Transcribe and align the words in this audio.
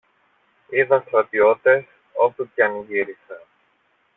Είδα 0.69 1.03
στρατιώτες 1.07 1.85
όπου 2.13 2.49
και 2.55 2.63
αν 2.63 2.81
γύρισα. 2.83 3.43